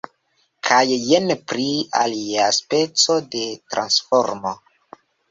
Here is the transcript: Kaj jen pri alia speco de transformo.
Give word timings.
Kaj 0.67 0.77
jen 1.09 1.33
pri 1.51 1.65
alia 2.03 2.47
speco 2.59 3.17
de 3.35 3.43
transformo. 3.75 4.55